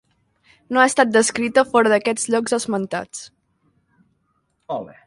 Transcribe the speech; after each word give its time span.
No 0.77 0.81
ha 0.83 0.85
estat 0.91 1.11
descrita 1.17 1.65
fora 1.75 1.93
d'aquests 1.93 2.27
llocs 2.37 2.59
esmentats. 2.59 3.25